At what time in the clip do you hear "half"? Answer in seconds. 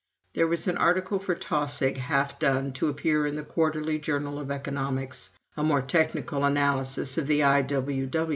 1.97-2.39